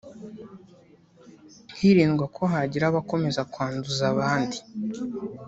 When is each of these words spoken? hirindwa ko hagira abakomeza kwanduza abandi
hirindwa 1.77 2.25
ko 2.35 2.43
hagira 2.53 2.85
abakomeza 2.87 3.41
kwanduza 3.51 4.03
abandi 4.13 4.57